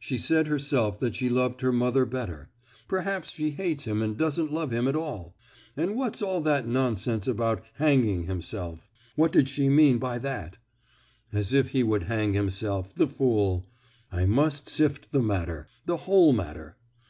"She 0.00 0.16
said 0.16 0.46
herself 0.46 0.98
that 1.00 1.14
she 1.14 1.28
loved 1.28 1.60
her 1.60 1.72
mother 1.72 2.06
better;—perhaps 2.06 3.32
she 3.32 3.50
hates 3.50 3.84
him, 3.84 4.00
and 4.00 4.16
doesn't 4.16 4.50
love 4.50 4.70
him 4.72 4.88
at 4.88 4.96
all! 4.96 5.36
And 5.76 5.94
what's 5.94 6.22
all 6.22 6.40
that 6.40 6.66
nonsense 6.66 7.28
about 7.28 7.62
'hanging 7.74 8.22
himself!' 8.24 8.88
What 9.14 9.30
did 9.30 9.46
she 9.46 9.68
mean 9.68 9.98
by 9.98 10.20
that? 10.20 10.56
As 11.34 11.52
if 11.52 11.68
he 11.68 11.82
would 11.82 12.04
hang 12.04 12.32
himself, 12.32 12.94
the 12.94 13.06
fool! 13.06 13.66
I 14.10 14.24
must 14.24 14.70
sift 14.70 15.12
the 15.12 15.20
matter—the 15.22 15.96
whole 15.98 16.32
matter. 16.32 16.78